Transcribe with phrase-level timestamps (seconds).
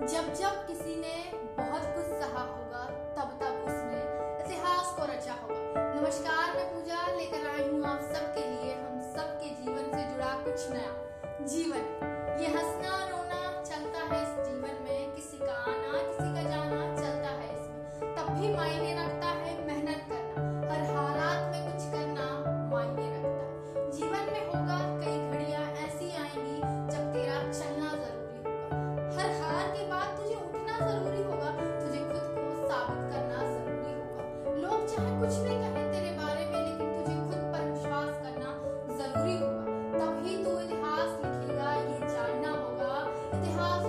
[0.00, 1.30] जब जब किसी ने
[1.62, 3.98] बहुत कुछ सहा होगा, तब तब उसने
[4.44, 9.50] इतिहास को रचा होगा। नमस्कार, मैं पूजा लेकर आई हूँ आप सबके लिए। हम सबके
[9.50, 10.92] जीवन से जुड़ा कुछ नया।
[11.46, 11.80] जीवन।
[12.40, 17.28] ये हंसना, रोना चलता है इस जीवन में। किसी का आना, किसी का जाना चलता
[17.28, 19.69] है इसमें। तब भी मायने रखता है
[35.00, 38.50] कुछ भी कहें बारे में, लेकिन तुझे खुद पर विश्वास करना
[38.98, 39.64] ज़रूरी होगा।
[39.98, 42.92] तभी तू इतिहास लिखेगा, ये जानना होगा।
[43.38, 43.84] इतिहास